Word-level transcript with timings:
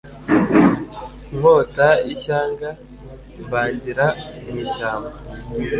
Nkota 1.35 1.87
y'ishyanga, 2.07 2.69
mbangira 3.43 4.05
mu 4.47 4.53
ishyamba. 4.65 5.11